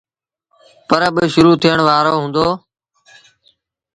[0.87, 2.47] پرٻ شروٚ ٿيڻ وآرو هُݩدو